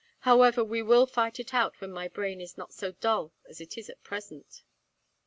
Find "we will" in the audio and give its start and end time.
0.63-1.05